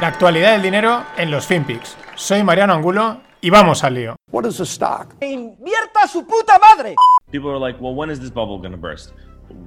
[0.00, 1.96] La actualidad del dinero en los FinPix.
[2.16, 4.16] Soy Mariano Angulo y vamos al lío.
[4.32, 5.14] What is a stock?
[5.20, 6.96] ¡Invierta su puta madre!
[7.30, 9.12] People are like, well, when is this bubble going to burst?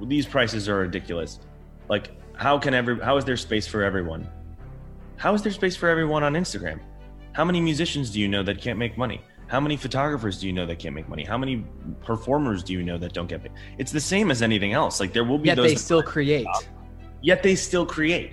[0.06, 1.40] These prices are ridiculous.
[1.88, 4.28] Like, how can every how is there space for everyone?
[5.16, 6.78] How is there space for everyone on Instagram?
[7.32, 9.22] How many musicians do you know that can't make money?
[9.46, 11.24] How many photographers do you know that can't make money?
[11.24, 11.64] How many
[12.04, 13.52] performers do you know that don't get paid?
[13.78, 15.00] It's the same as anything else.
[15.00, 16.46] Like there will be Yet those they still rise to the create.
[17.22, 18.32] Yet they still create.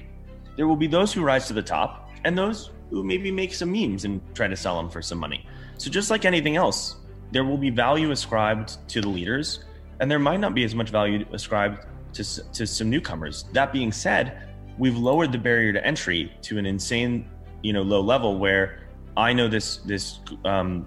[0.55, 3.71] There will be those who rise to the top and those who maybe make some
[3.71, 5.45] memes and try to sell them for some money.
[5.77, 6.95] So just like anything else,
[7.31, 9.65] there will be value ascribed to the leaders,
[9.99, 12.23] and there might not be as much value ascribed to
[12.53, 13.45] to some newcomers.
[13.53, 17.29] That being said, we've lowered the barrier to entry to an insane,
[17.61, 18.79] you know, low level where
[19.17, 20.85] I know this this um,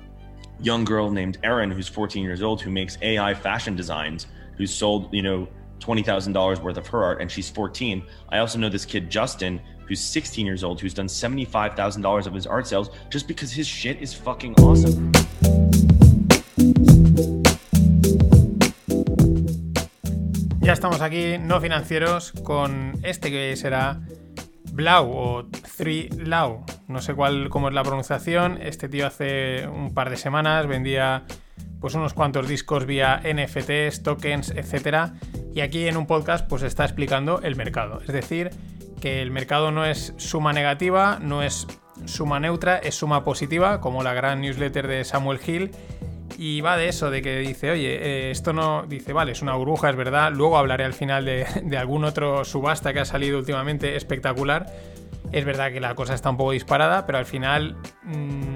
[0.60, 4.26] young girl named Erin who's 14 years old who makes AI fashion designs,
[4.56, 5.48] who's sold, you know,
[5.80, 8.02] $20,000 worth of her art and she's 14.
[8.30, 12.46] I also know this kid Justin who's 16 years old who's done $75,000 of his
[12.46, 15.12] art sales just because his shit is fucking awesome.
[20.60, 24.00] Ya estamos aquí, no financieros, con este que será
[24.70, 26.66] Blau o Three Lau.
[26.88, 28.58] No sé cuál cómo es la pronunciación.
[28.60, 31.24] Este tío hace un par de semanas vendía
[31.80, 35.14] pues unos cuantos discos vía NFTs, tokens, etcétera.
[35.58, 38.00] Y aquí en un podcast pues está explicando el mercado.
[38.00, 38.50] Es decir,
[39.00, 41.66] que el mercado no es suma negativa, no es
[42.04, 45.72] suma neutra, es suma positiva, como la gran newsletter de Samuel Hill.
[46.38, 48.84] Y va de eso, de que dice, oye, eh, esto no.
[48.86, 50.30] Dice, vale, es una burbuja, es verdad.
[50.32, 54.66] Luego hablaré al final de, de algún otro subasta que ha salido últimamente espectacular.
[55.32, 57.74] Es verdad que la cosa está un poco disparada, pero al final.
[58.04, 58.47] mm,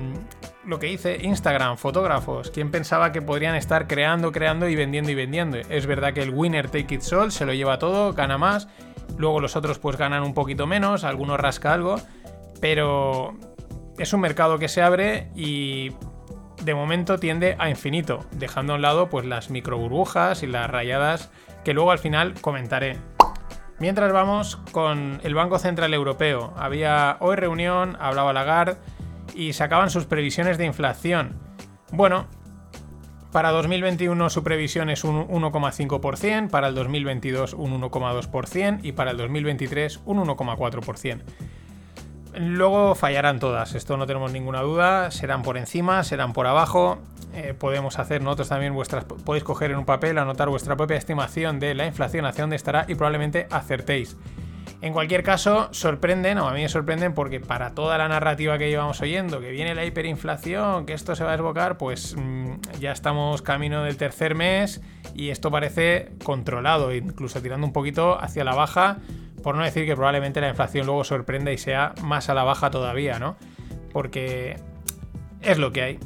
[0.65, 5.15] lo que dice Instagram, fotógrafos, ¿quién pensaba que podrían estar creando, creando y vendiendo y
[5.15, 5.59] vendiendo?
[5.59, 8.69] Es verdad que el winner take it all se lo lleva todo, gana más.
[9.17, 11.97] Luego los otros pues ganan un poquito menos, algunos rasca algo.
[12.61, 13.35] Pero
[13.99, 15.91] es un mercado que se abre y
[16.63, 20.71] de momento tiende a infinito, dejando a un lado pues las micro burbujas y las
[20.71, 21.31] rayadas
[21.65, 22.99] que luego al final comentaré.
[23.81, 28.77] Mientras vamos con el Banco Central Europeo, había hoy reunión, hablaba Lagarde
[29.35, 31.39] y sacaban sus previsiones de inflación.
[31.91, 32.27] Bueno,
[33.33, 39.17] para 2021 su previsión es un 1,5%, para el 2022 un 1,2% y para el
[39.17, 41.23] 2023 un 1,4%.
[42.35, 46.99] Luego fallarán todas, esto no tenemos ninguna duda, serán por encima, serán por abajo.
[47.35, 51.59] Eh, podemos hacer nosotros también vuestras, podéis coger en un papel, anotar vuestra propia estimación
[51.59, 54.17] de la inflación, hacia dónde estará y probablemente acertéis.
[54.83, 58.69] En cualquier caso, sorprenden, o a mí me sorprenden porque para toda la narrativa que
[58.69, 62.91] llevamos oyendo, que viene la hiperinflación, que esto se va a desbocar, pues mm, ya
[62.91, 64.83] estamos camino del tercer mes
[65.15, 68.99] y esto parece controlado, incluso tirando un poquito hacia la baja,
[69.45, 72.71] por no decir que probablemente la inflación luego sorprenda y sea más a la baja
[72.71, 73.37] todavía, ¿no?
[73.93, 74.57] Porque
[75.43, 75.99] es lo que hay.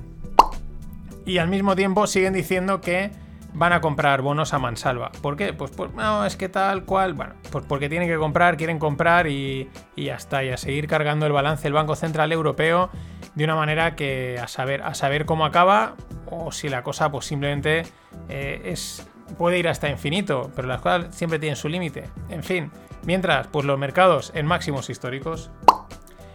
[1.25, 3.11] Y al mismo tiempo siguen diciendo que
[3.57, 5.11] van a comprar bonos a mansalva.
[5.23, 5.55] ¿Por qué?
[5.55, 7.15] Pues, pues no, es que tal cual.
[7.15, 10.45] Bueno, pues porque tienen que comprar, quieren comprar y, y ya está.
[10.45, 12.91] Y a seguir cargando el balance el Banco Central Europeo
[13.35, 15.95] de una manera que a saber, a saber cómo acaba
[16.27, 17.85] o si la cosa pues simplemente
[18.29, 19.09] eh, es,
[19.39, 22.05] puede ir hasta infinito, pero las cosas siempre tienen su límite.
[22.29, 22.71] En fin,
[23.05, 25.51] mientras, pues los mercados en máximos históricos.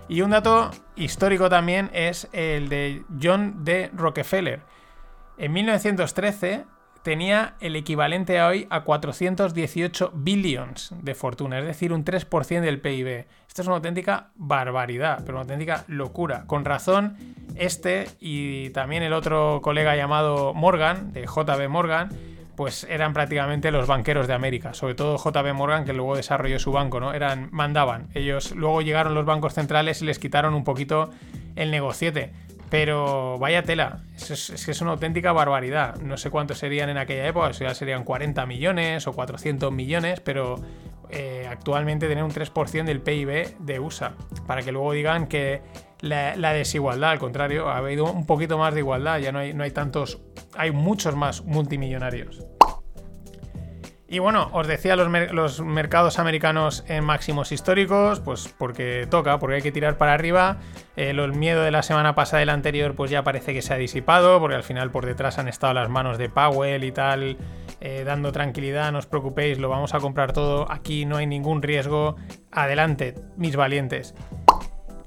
[0.09, 3.91] Y un dato histórico también es el de John D.
[3.93, 4.61] Rockefeller.
[5.37, 6.65] En 1913
[7.03, 13.25] tenía el equivalente hoy a 418 billions de fortuna, es decir, un 3% del PIB.
[13.47, 16.45] Esto es una auténtica barbaridad, pero una auténtica locura.
[16.47, 17.17] Con razón,
[17.55, 22.09] este y también el otro colega llamado Morgan, de JB Morgan,
[22.55, 26.71] pues eran prácticamente los banqueros de América, sobre todo JB Morgan, que luego desarrolló su
[26.71, 27.13] banco, ¿no?
[27.13, 28.09] Eran, mandaban.
[28.13, 31.09] Ellos luego llegaron los bancos centrales y les quitaron un poquito
[31.55, 32.33] el negociete.
[32.71, 35.97] Pero vaya tela, es, es, que es una auténtica barbaridad.
[35.97, 40.21] No sé cuántos serían en aquella época, eso ya serían 40 millones o 400 millones,
[40.21, 40.55] pero
[41.09, 44.13] eh, actualmente tener un 3% del PIB de USA.
[44.47, 45.61] Para que luego digan que
[45.99, 49.53] la, la, desigualdad, al contrario, ha habido un poquito más de igualdad, ya no hay,
[49.53, 50.21] no hay tantos,
[50.55, 52.45] hay muchos más multimillonarios.
[54.11, 59.55] Y bueno, os decía los, los, mercados americanos en máximos históricos, pues porque toca, porque
[59.55, 60.57] hay que tirar para arriba.
[60.97, 63.73] Eh, el miedo de la semana pasada y la anterior, pues ya parece que se
[63.73, 67.37] ha disipado, porque al final por detrás han estado las manos de Powell y tal,
[67.79, 71.61] eh, dando tranquilidad, no os preocupéis, lo vamos a comprar todo, aquí no hay ningún
[71.61, 72.17] riesgo.
[72.51, 74.13] Adelante, mis valientes.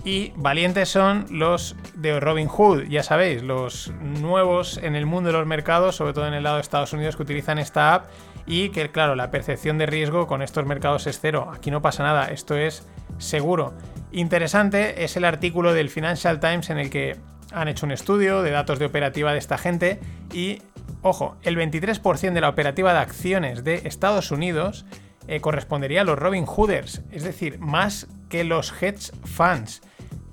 [0.05, 5.39] Y valientes son los de Robin Hood, ya sabéis, los nuevos en el mundo de
[5.39, 8.11] los mercados, sobre todo en el lado de Estados Unidos, que utilizan esta app
[8.47, 11.51] y que, claro, la percepción de riesgo con estos mercados es cero.
[11.55, 12.87] Aquí no pasa nada, esto es
[13.17, 13.73] seguro.
[14.13, 17.17] Interesante es el artículo del Financial Times en el que
[17.53, 20.01] han hecho un estudio de datos de operativa de esta gente
[20.35, 20.61] y,
[21.01, 24.85] ojo, el 23% de la operativa de acciones de Estados Unidos
[25.29, 29.81] eh, correspondería a los Robin Hooders, es decir, más que los hedge funds.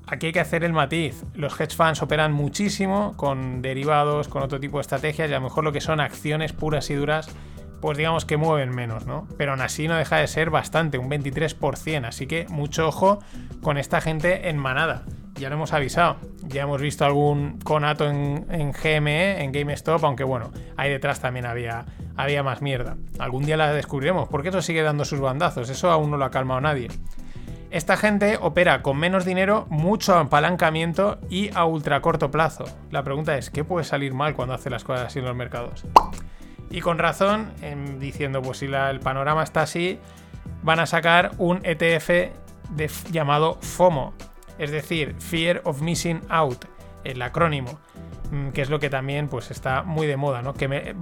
[0.07, 1.24] Aquí hay que hacer el matiz.
[1.33, 5.44] Los hedge funds operan muchísimo con derivados, con otro tipo de estrategias y a lo
[5.44, 7.30] mejor lo que son acciones puras y duras,
[7.81, 9.27] pues digamos que mueven menos, ¿no?
[9.38, 12.06] Pero aún así no deja de ser bastante, un 23%.
[12.06, 13.19] Así que mucho ojo
[13.62, 15.03] con esta gente en manada.
[15.36, 16.18] Ya lo hemos avisado.
[16.44, 21.86] Ya hemos visto algún conato en, GME, en GameStop, aunque bueno, ahí detrás también había,
[22.15, 22.98] había más mierda.
[23.18, 25.69] Algún día la descubriremos, porque eso sigue dando sus bandazos.
[25.69, 26.89] Eso aún no lo ha calmado nadie.
[27.71, 32.65] Esta gente opera con menos dinero, mucho apalancamiento y a ultra corto plazo.
[32.89, 35.85] La pregunta es, ¿qué puede salir mal cuando hace las cosas así en los mercados?
[36.69, 37.53] Y con razón,
[37.97, 40.00] diciendo, pues si el panorama está así,
[40.63, 42.33] van a sacar un ETF
[43.09, 44.13] llamado FOMO,
[44.57, 46.65] es decir, Fear of Missing Out,
[47.06, 47.79] el acrónimo,
[48.31, 50.53] mm, que es lo que también pues está muy de moda, ¿no?
[50.53, 50.94] Que me,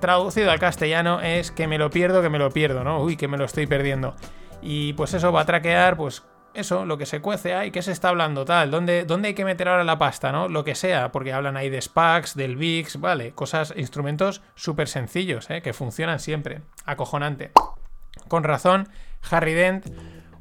[0.00, 3.00] traducido al castellano es que me lo pierdo, que me lo pierdo, ¿no?
[3.02, 4.14] Uy, que me lo estoy perdiendo.
[4.62, 6.22] Y pues eso va a traquear, pues
[6.54, 9.44] eso, lo que se cuece ahí, qué se está hablando, tal, ¿dónde, dónde hay que
[9.44, 10.48] meter ahora la pasta, ¿no?
[10.48, 15.48] Lo que sea, porque hablan ahí de SPACs, del VIX, vale, cosas, instrumentos súper sencillos,
[15.50, 15.62] ¿eh?
[15.62, 17.52] que funcionan siempre, acojonante.
[18.28, 18.88] Con razón,
[19.30, 19.86] Harry Dent,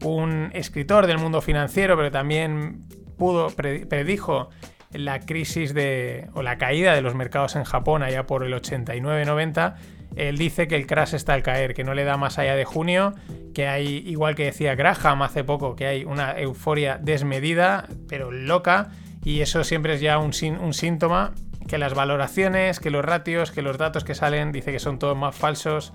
[0.04, 2.88] un escritor del mundo financiero, pero también
[3.18, 4.50] pudo, predijo
[4.92, 9.76] la crisis de, o la caída de los mercados en Japón allá por el 89-90
[10.16, 12.66] él dice que el crash está al caer, que no le da más allá de
[12.66, 13.14] junio,
[13.60, 18.92] que hay, igual que decía Graham hace poco, que hay una euforia desmedida, pero loca,
[19.22, 21.34] y eso siempre es ya un, síntoma
[21.68, 25.18] que las valoraciones, que los ratios, que los datos que salen, dice que son todos
[25.18, 25.92] más falsos,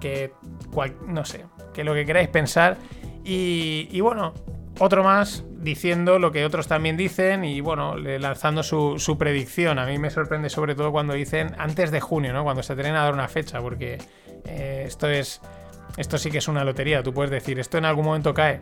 [0.00, 0.32] que
[1.08, 1.44] no sé,
[1.74, 2.76] que lo que queráis pensar.
[3.24, 4.32] Y, y bueno,
[4.78, 9.80] otro más diciendo lo que otros también dicen y bueno, lanzando su, predicción.
[9.80, 12.44] A mí me sorprende sobre todo cuando dicen antes de junio, ¿no?
[12.44, 13.98] Cuando se tienen a dar una fecha, porque
[14.44, 15.40] eh, esto es.
[15.96, 17.02] Esto sí que es una lotería.
[17.02, 18.58] Tú puedes decir, esto en algún momento cae.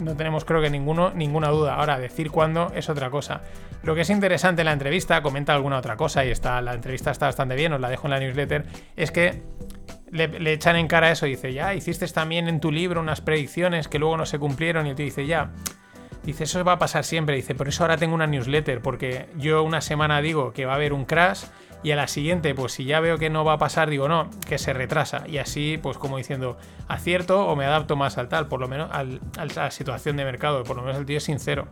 [0.00, 1.74] No tenemos, creo que ninguno, ninguna duda.
[1.74, 3.42] Ahora, decir cuándo es otra cosa.
[3.82, 7.10] Lo que es interesante en la entrevista, comenta alguna otra cosa, y está, la entrevista
[7.10, 8.64] está bastante bien, os la dejo en la newsletter,
[8.96, 9.42] es que
[10.10, 13.98] le, echan en cara eso dice, ya, hiciste también en tu libro unas predicciones que
[13.98, 15.50] luego no se cumplieron y te dice, ya,
[16.24, 19.62] dice, eso va a pasar siempre, dice, por eso ahora tengo una newsletter, porque yo
[19.62, 21.44] una semana digo que va a haber un crash
[21.82, 24.30] y a la siguiente, pues si ya veo que no va a pasar, digo, no,
[24.46, 25.24] que se retrasa.
[25.28, 26.58] Y así, pues como diciendo,
[26.88, 29.04] acierto o me adapto más al tal, por lo menos a
[29.44, 31.68] la situación de mercado, por lo menos el tío es sincero.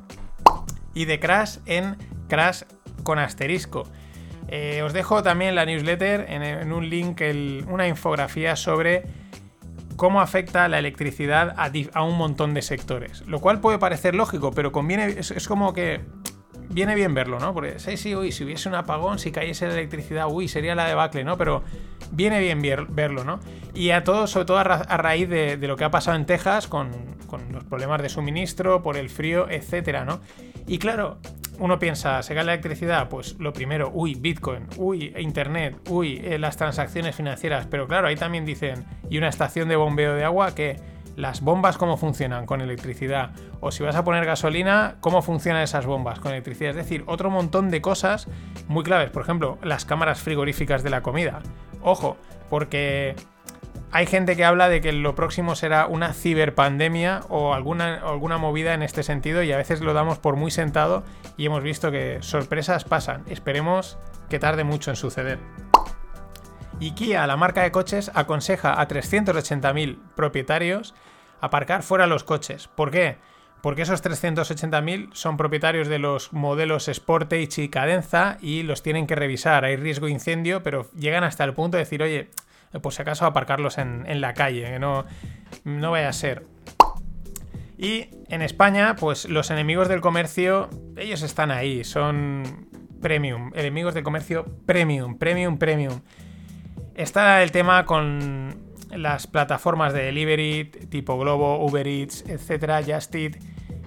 [0.95, 1.97] Y de crash en
[2.29, 2.63] crash
[3.03, 3.85] con asterisco.
[4.49, 7.21] Eh, os dejo también la newsletter en, un link
[7.67, 9.05] una infografía sobre
[9.97, 13.23] cómo afecta la electricidad a, un montón de sectores.
[13.27, 15.07] Lo cual puede parecer lógico, pero conviene.
[15.19, 16.01] Es, como que.
[16.77, 17.55] Viene bien verlo, ¿no?
[17.55, 20.87] Porque sí, sí, uy, si hubiese un apagón, si cayese la electricidad, uy, sería la
[20.87, 21.39] debacle, ¿no?
[21.39, 21.63] Pero
[22.11, 23.41] viene bien verlo, ¿no?
[23.73, 24.65] Y a todo, sobre todo a,
[24.99, 26.91] raíz de, lo que ha pasado en Texas con,
[27.51, 30.21] los problemas de suministro, por el frío, etcétera, ¿no?
[30.67, 31.17] Y claro,
[31.59, 33.09] uno piensa, ¿se cae la electricidad?
[33.09, 37.67] Pues lo primero, uy, Bitcoin, uy, Internet, uy, eh, las transacciones financieras.
[37.71, 40.77] Pero claro, ahí también dicen, y una estación de bombeo de agua que
[41.17, 43.31] las bombas cómo funcionan con electricidad.
[43.61, 46.71] O si vas a poner gasolina, cómo funcionan esas bombas con electricidad.
[46.71, 48.29] Es decir, otro montón de cosas
[48.69, 49.11] muy claves.
[49.11, 51.41] Por ejemplo, las cámaras frigoríficas de la comida.
[51.83, 52.17] Ojo,
[52.51, 53.17] porque
[53.93, 58.75] hay gente que habla de que lo próximo será una ciberpandemia o alguna, alguna movida
[58.75, 61.03] en este sentido y a veces lo damos por muy sentado
[61.37, 63.25] y hemos visto que sorpresas pasan.
[63.29, 65.39] Esperemos que tarde mucho en suceder.
[66.79, 70.95] Y Kia, la marca de coches, aconseja a 380.000 propietarios
[71.41, 72.69] aparcar fuera los coches.
[72.69, 73.17] ¿Por qué?
[73.63, 79.17] Porque esos 380.000 son propietarios de los modelos Sportage y Cadenza y los tienen que
[79.17, 79.65] revisar.
[79.65, 82.31] Hay riesgo de incendio, pero llegan hasta el punto de decir, oye,
[82.83, 85.05] por si acaso aparcarlos en, la calle, que no,
[85.65, 86.45] no vaya a ser.
[87.79, 92.69] Y en España, pues los enemigos del comercio, ellos están ahí, son
[93.03, 96.01] premium, enemigos del comercio premium, premium, premium.
[96.95, 103.15] Está el tema con las plataformas de delivery tipo Globo, Uber Eats, etcétera, Just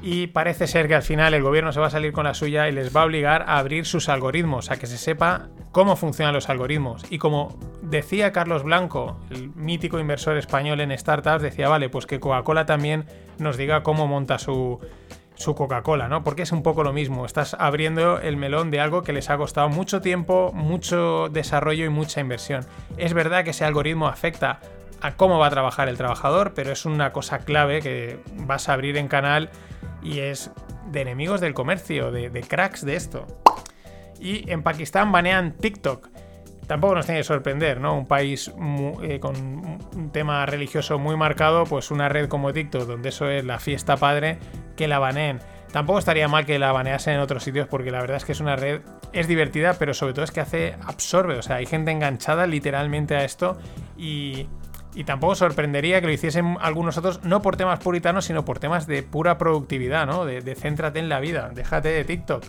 [0.01, 2.70] y parece ser que al final el gobierno se va a salir con la suya
[2.70, 6.34] y les va a obligar a abrir sus algoritmos, a que se sepa cómo funcionan
[6.34, 7.06] los algoritmos.
[7.10, 12.20] Y como decía Carlos Blanco, el mítico inversor español en startups, decía, vale, pues que
[12.20, 13.06] Coca-Cola también
[13.39, 14.79] nos diga cómo monta su,
[15.36, 16.24] su Coca-Cola, ¿no?
[16.24, 19.38] Porque es un poco lo mismo, estás abriendo el melón de algo que les ha
[19.38, 22.65] costado mucho tiempo, mucho desarrollo y mucha inversión.
[22.96, 24.62] Es verdad que ese algoritmo afecta
[25.01, 28.74] a cómo va a trabajar el trabajador, pero es una cosa clave que vas a
[28.74, 29.50] abrir en canal
[30.01, 30.51] y es
[30.91, 33.27] de enemigos del comercio, de, cracks de esto.
[34.20, 36.10] Y en Pakistán banean TikTok
[36.68, 37.98] tampoco nos tiene que sorprender, ¿no?
[37.98, 38.53] Un país
[39.01, 43.44] eh, con un tema religioso muy marcado, pues una red como TikTok, donde eso es
[43.44, 44.38] la fiesta padre,
[44.75, 45.39] que la baneen.
[45.72, 48.39] Tampoco estaría mal que la baneasen en otros sitios, porque la verdad es que es
[48.39, 48.82] una red,
[49.13, 53.15] es divertida, pero sobre todo es que hace absorbe, o sea, hay gente enganchada literalmente
[53.15, 53.58] a esto
[53.98, 54.48] y,
[54.96, 58.88] y tampoco sorprendería que lo hiciesen algunos otros, no por temas puritanos, sino por temas
[58.88, 60.25] de pura productividad, ¿no?
[60.25, 62.43] De, de céntrate en la vida, déjate de TikTok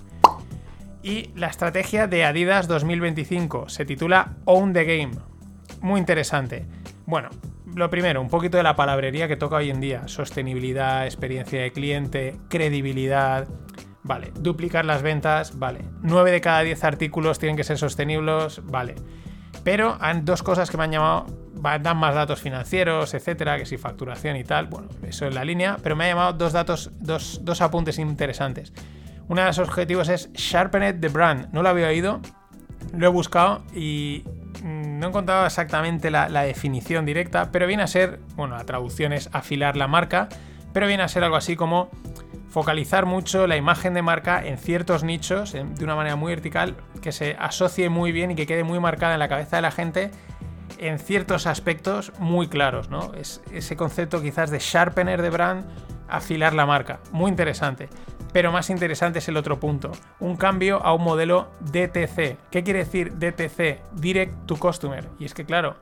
[1.02, 3.68] y la estrategia de Adidas 2025.
[3.68, 5.12] Se titula Own the Game.
[5.80, 6.66] Muy interesante.
[7.06, 7.30] Bueno,
[7.75, 10.09] lo primero, un poquito de la palabrería que toca hoy en día.
[10.09, 13.49] Sostenibilidad, experiencia de cliente, credibilidad.
[14.02, 15.80] Vale, duplicar las ventas, vale.
[16.02, 18.94] 9 de cada 10 artículos tienen que ser sostenibles, vale.
[19.64, 21.26] Pero hay dos cosas que me han llamado,
[21.61, 24.67] dan más datos financieros, etcétera, que si facturación y tal.
[24.67, 28.73] Bueno, eso es la línea, pero me ha llamado dos datos, dos, dos apuntes interesantes.
[29.29, 31.52] Uno de los objetivos es Sharpen the Brand.
[31.52, 32.21] No lo había oído,
[32.97, 34.25] lo he buscado y
[34.62, 39.12] mm, no he encontrado exactamente la, definición directa, pero viene a ser, bueno, la traducción
[39.12, 40.29] es afilar la marca,
[40.73, 41.90] pero viene a ser algo así como
[42.49, 47.12] focalizar mucho la imagen de marca en ciertos nichos de una manera muy vertical, que
[47.12, 50.11] se asocie muy bien y que quede muy marcada en la cabeza de la gente
[50.80, 53.12] en ciertos aspectos muy claros, ¿no?
[53.14, 55.66] Es ese concepto quizás de sharpener de brand,
[56.08, 57.00] afilar la marca.
[57.12, 57.88] Muy interesante.
[58.32, 62.38] Pero más interesante es el otro punto, un cambio a un modelo DTC.
[62.50, 63.82] ¿Qué quiere decir DTC?
[63.92, 65.08] Direct to Customer.
[65.18, 65.76] Y es que claro,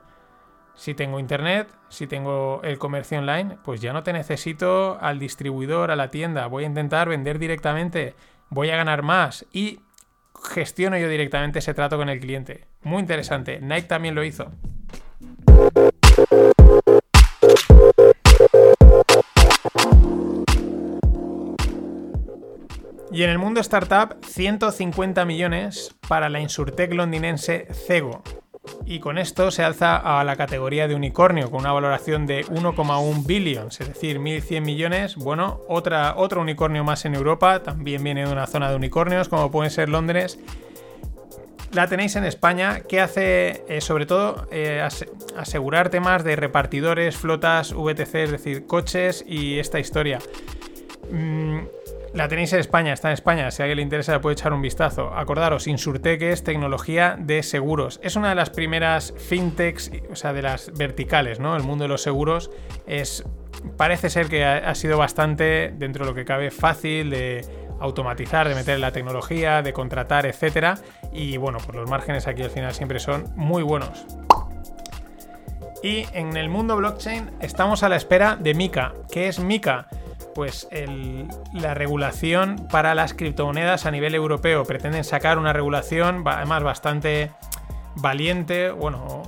[0.73, 5.91] si tengo internet, si tengo el comercio online, pues ya no te necesito al distribuidor,
[5.91, 6.47] a la tienda.
[6.47, 8.15] Voy a intentar vender directamente,
[8.49, 9.81] voy a ganar más y
[10.53, 12.65] gestiono yo directamente ese trato con el cliente.
[12.81, 13.59] Muy interesante.
[13.61, 14.51] Nike también lo hizo.
[23.19, 28.23] Y en el mundo startup, 150 millones para la insurtech londinense Cego.
[28.85, 33.25] Y con esto se alza a la categoría de unicornio, con una valoración de 1,1
[33.25, 35.17] billions, es decir, 1.100 millones.
[35.17, 39.51] Bueno, otra, otro unicornio más en Europa, también viene de una zona de unicornios, como
[39.51, 40.39] pueden ser Londres.
[41.73, 44.81] La tenéis en España, que hace eh, sobre todo eh,
[45.35, 50.19] asegurar temas de repartidores, flotas, VTC, es decir, coches y esta historia.
[51.11, 51.59] Mm,
[52.13, 53.51] la tenéis en España, está en España.
[53.51, 55.13] Si a alguien le interesa, puede echar un vistazo.
[55.13, 57.99] Acordaros, Insurtech es tecnología de seguros.
[58.03, 61.55] Es una de las primeras fintechs, o sea, de las verticales, ¿no?
[61.55, 62.51] El mundo de los seguros
[62.87, 63.23] es.
[63.75, 67.45] Parece ser que ha, sido bastante, dentro de lo que cabe, fácil de
[67.81, 70.75] automatizar, de meter la tecnología, de contratar, etcétera.
[71.11, 74.05] Y bueno, pues los márgenes aquí al final siempre son muy buenos.
[75.83, 78.93] Y en el mundo blockchain estamos a la espera de Mika.
[79.11, 79.87] ¿Qué es Mika?
[80.33, 80.67] Pues
[81.53, 84.63] la regulación para las criptomonedas a nivel europeo.
[84.63, 87.31] Pretenden sacar una regulación además bastante
[87.95, 89.23] valiente, bueno,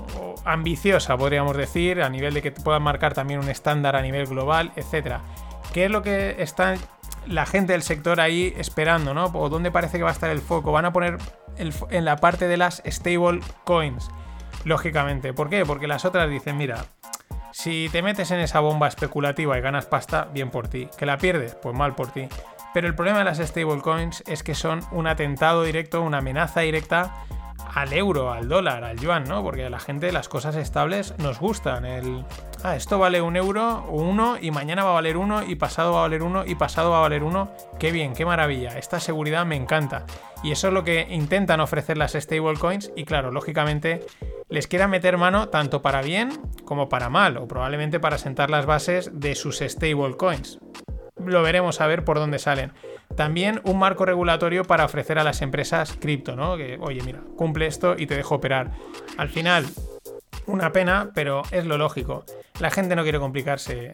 [0.46, 4.72] ambiciosa podríamos decir, a nivel de que puedan marcar también un estándar a nivel global,
[4.76, 5.18] etc.
[5.74, 6.76] ¿Qué es lo que está
[7.28, 9.26] la gente del sector ahí esperando, ¿no?
[9.26, 10.72] ¿O dónde parece que va a estar el foco?
[10.72, 11.18] Van a poner
[11.58, 14.10] en la parte de las stable coins,
[14.64, 15.34] lógicamente.
[15.34, 15.66] ¿Por qué?
[15.66, 16.86] Porque las otras dicen, mira,
[17.52, 20.90] si te metes en esa bomba especulativa y ganas pasta, bien por ti.
[20.98, 21.56] ¿Que la pierdes?
[21.56, 22.28] Pues mal por ti.
[22.74, 27.16] Pero el problema de las stablecoins es que son un atentado directo, una amenaza directa
[27.74, 29.44] al euro, al dólar, al yuan, ¿no?
[29.44, 31.86] Porque a la gente las cosas estables nos gustan.
[31.86, 32.26] El,
[32.64, 35.94] ah, esto vale un euro o uno y mañana va a valer uno y pasado
[35.94, 37.52] va a valer uno y pasado va a valer uno.
[37.80, 38.78] Qué bien, qué maravilla.
[38.78, 40.06] Esta seguridad me encanta.
[40.44, 44.06] Y eso es lo que intentan ofrecer las stablecoins y claro, lógicamente
[44.50, 46.30] les quiera meter mano tanto para bien
[46.66, 50.60] como para mal, o probablemente para sentar las bases de sus stablecoins.
[51.24, 52.74] Lo veremos a ver por dónde salen.
[53.16, 56.58] También un marco regulatorio para ofrecer a las empresas cripto, ¿no?
[56.58, 58.72] Que, oye, mira, cumple esto y te dejo operar.
[59.18, 59.66] Al final,
[60.48, 62.26] una pena, pero es lo lógico.
[62.62, 63.92] La gente no quiere complicarse.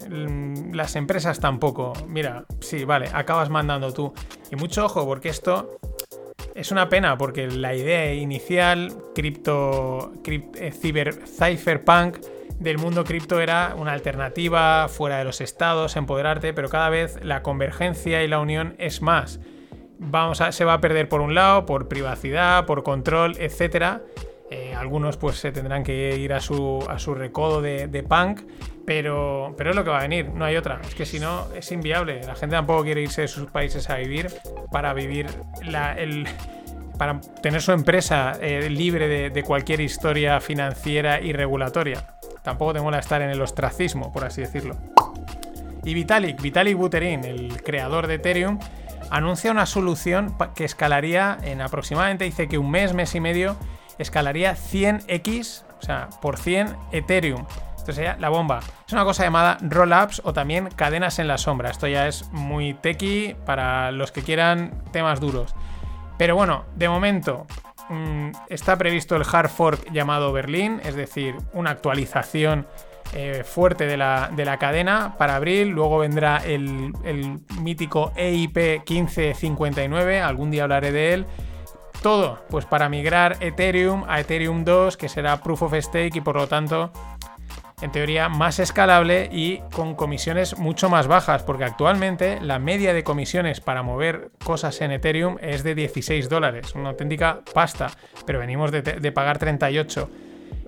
[0.74, 1.93] Las empresas tampoco.
[2.05, 4.13] Mira, sí, vale, acabas mandando tú.
[4.51, 5.79] Y mucho ojo, porque esto
[6.53, 12.17] es una pena porque la idea inicial, cripto, eh, cyberpunk
[12.59, 17.43] del mundo cripto era una alternativa fuera de los estados, empoderarte, pero cada vez la
[17.43, 19.39] convergencia y la unión es más.
[19.97, 24.01] Vamos a, se va a perder por un lado, por privacidad, por control, etc.
[24.50, 28.42] Eh, algunos pues se tendrán que ir a su, a su recodo de, punk,
[28.86, 30.80] pero, pero es lo que va a venir, no hay otra.
[30.84, 32.22] Es que si no, es inviable.
[32.24, 34.32] La gente tampoco quiere irse de sus países a vivir
[34.72, 35.27] para vivir
[35.98, 36.27] el,
[36.98, 42.06] para tener su empresa eh, libre de, cualquier historia financiera y regulatoria.
[42.44, 44.77] Tampoco te mola estar en el ostracismo, por así decirlo.
[45.84, 48.60] Y Vitalik, Vitalik Buterin, el creador de Ethereum,
[49.10, 53.58] anuncia una solución que escalaría en aproximadamente, dice que un mes, mes y medio,
[53.98, 57.46] escalaría 100x, o sea, por 100 Ethereum.
[57.75, 58.60] Esto sería la bomba.
[58.86, 61.70] Es una cosa llamada roll-ups o también cadenas en la sombra.
[61.70, 65.56] Esto ya es muy techy para los que quieran temas duros.
[66.18, 67.46] Pero bueno, de momento
[67.89, 72.68] mm, está previsto el hard fork llamado Berlín, es decir, una actualización
[73.13, 75.70] eh, fuerte de la, cadena para abril.
[75.70, 81.25] Luego vendrá el, el mítico EIP 1559, algún día hablaré de él.
[82.01, 86.36] Todo, pues para migrar Ethereum a Ethereum 2, que será Proof of Stake y por
[86.36, 86.92] lo tanto,
[87.82, 93.04] en teoría, más escalable y con comisiones mucho más bajas, porque actualmente la media de
[93.04, 97.92] comisiones para mover cosas en Ethereum es de 16 dólares, una auténtica pasta,
[98.25, 100.10] pero venimos de, de pagar 38.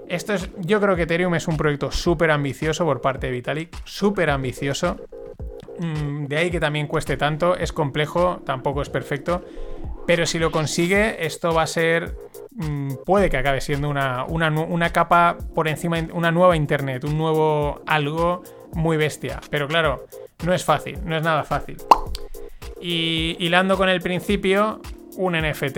[0.09, 3.75] Esto es, yo creo que Ethereum es un proyecto súper ambicioso por parte de Vitalik,
[3.86, 4.98] súper ambicioso.
[5.79, 9.43] Mm, de ahí que también cueste tanto, es complejo, tampoco es perfecto.
[10.05, 12.15] Pero si lo consigue, esto va a ser.
[12.51, 17.81] Mm, puede que acabe siendo una, una, capa por encima, una nueva internet, un nuevo
[17.88, 18.43] algo
[18.74, 19.39] muy bestia.
[19.50, 20.05] Pero claro,
[20.43, 21.77] no es fácil, no es nada fácil.
[22.81, 24.81] Y hilando con el principio,
[25.17, 25.77] un NFT.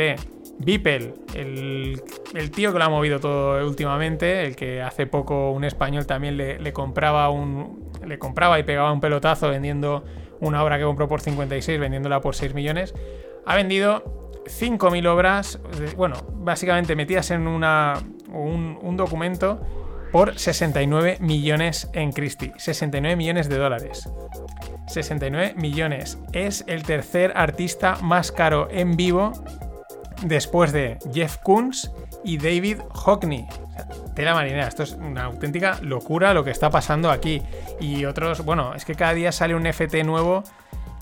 [0.63, 6.05] Beeple, el, tío que lo ha movido todo últimamente, el que hace poco un español
[6.05, 7.80] también le, compraba un.
[8.05, 10.03] Le compraba y pegaba un pelotazo vendiendo
[10.39, 12.93] una obra que compró por 56, vendiéndola por 6 millones.
[13.45, 15.59] Ha vendido 5.000 obras,
[15.95, 17.93] bueno, básicamente metidas en una,
[18.29, 19.61] un, un documento
[20.11, 22.53] por 69 millones en Christie.
[22.57, 24.09] 69 millones de dólares.
[24.87, 26.17] 69 millones.
[26.33, 29.31] Es el tercer artista más caro en vivo
[30.23, 31.91] después de Jeff Koons
[32.23, 33.47] y David Hockney.
[34.13, 37.41] Tela marinera, esto es una auténtica locura lo que está pasando aquí.
[37.79, 40.43] Y otros, bueno, es que cada día sale un FT nuevo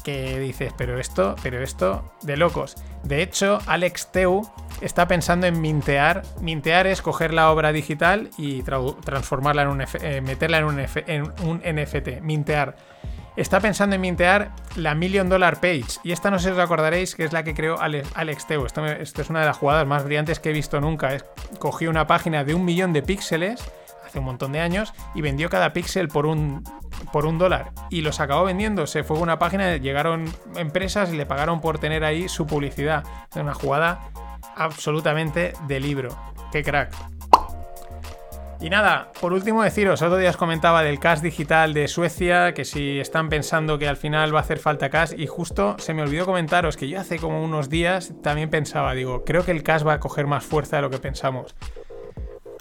[0.03, 2.75] que dices, pero esto, pero esto, de locos.
[3.03, 4.49] De hecho, Alex Teu
[4.81, 6.23] está pensando en mintear.
[6.41, 11.23] Mintear es coger la obra digital y transformarla en un, eh, meterla en un, en
[11.43, 12.21] un NFT.
[12.21, 12.75] Mintear
[13.35, 15.99] está pensando en mintear la Million Dollar Page.
[16.03, 18.65] Y esta no sé si os acordaréis que es la que creó Alex Teo.
[18.65, 21.13] Esto, es una de las jugadas más brillantes que he visto nunca.
[21.13, 21.25] Es,
[21.59, 23.63] cogió una página de un millón de píxeles
[24.05, 26.63] hace un montón de años y vendió cada píxel por un,
[27.11, 27.71] por un dólar.
[27.89, 28.87] Y los acabó vendiendo.
[28.87, 33.03] Se fue a una página, llegaron empresas y le pagaron por tener ahí su publicidad.
[33.31, 33.99] Es una jugada
[34.55, 36.17] absolutamente de libro.
[36.51, 37.18] ¡Qué crack!
[38.61, 42.65] Y nada, por último deciros, otro día os comentaba del cash digital de Suecia, que
[42.65, 46.01] si están pensando que al final va a hacer falta cash, y justo se me
[46.01, 49.87] olvidó comentaros que yo hace como unos días también pensaba, digo, creo que el cash
[49.87, 51.55] va a coger más fuerza de lo que pensamos.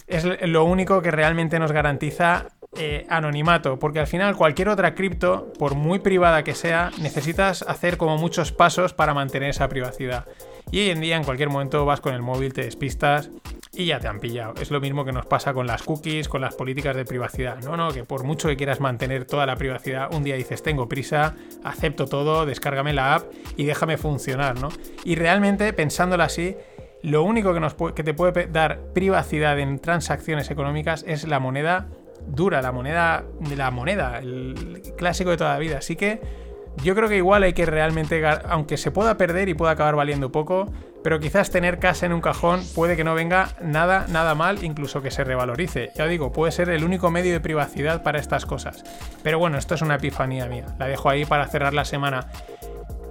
[0.06, 5.52] Es lo único que realmente nos garantiza eh, anonimato, porque al final cualquier otra cripto,
[5.58, 10.26] por muy privada que sea, necesitas hacer como muchos pasos para mantener esa privacidad.
[10.70, 13.30] Y hoy en día en cualquier momento vas con el móvil, te despistas
[13.78, 14.54] y ya te han pillado.
[14.60, 17.62] Es lo mismo que nos pasa con las cookies, con las políticas de privacidad.
[17.62, 20.88] No, no, que por mucho que quieras mantener toda la privacidad, un día dices, tengo
[20.88, 24.68] prisa, acepto todo, descárgame la app y déjame funcionar, ¿no?
[25.04, 26.56] Y realmente, pensándolo así,
[27.02, 31.86] lo único que, nos que te puede dar privacidad en transacciones económicas es la moneda
[32.26, 35.78] dura, la moneda la moneda, el clásico de toda la vida.
[35.78, 36.47] Así que
[36.82, 40.32] yo creo que igual hay que realmente, aunque se pueda perder y pueda acabar valiendo
[40.32, 44.64] poco, pero quizás tener casa en un cajón puede que no venga nada, nada mal,
[44.64, 45.90] incluso que se revalorice.
[45.96, 48.84] Ya digo, puede ser el único medio de privacidad para estas cosas.
[49.22, 50.66] Pero bueno, esto es una epifanía mía.
[50.78, 52.26] La dejo ahí para cerrar la semana.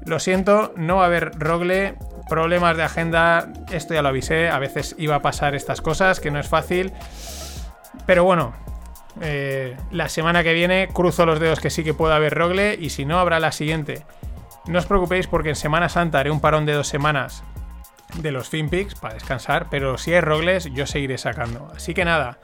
[0.05, 1.95] Lo siento, no va a haber rogle,
[2.29, 6.31] problemas de agenda, esto ya lo avisé, a veces iba a pasar estas cosas, que
[6.31, 6.93] no es fácil.
[8.05, 8.53] Pero bueno,
[9.21, 12.89] eh, la semana que viene cruzo los dedos que sí que pueda haber rogle y
[12.89, 14.05] si no, habrá la siguiente.
[14.67, 17.43] No os preocupéis porque en Semana Santa haré un parón de dos semanas
[18.15, 21.71] de los FinPix para descansar, pero si hay rogles yo seguiré sacando.
[21.75, 22.39] Así que nada,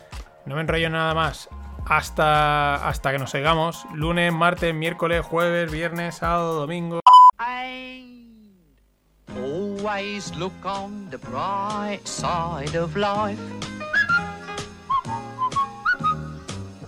[0.45, 1.49] no me enrollo nada más.
[1.86, 3.86] Hasta, hasta que nos oigamos.
[3.93, 7.01] Lunes, martes, miércoles, jueves, viernes, sábado, domingo.